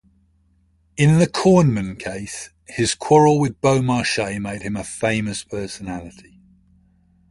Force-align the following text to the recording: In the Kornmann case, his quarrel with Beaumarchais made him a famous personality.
In 0.97 1.19
the 1.19 1.27
Kornmann 1.27 1.99
case, 1.99 2.49
his 2.67 2.95
quarrel 2.95 3.39
with 3.39 3.61
Beaumarchais 3.61 4.39
made 4.41 4.63
him 4.63 4.75
a 4.75 4.83
famous 4.83 5.43
personality. 5.43 6.39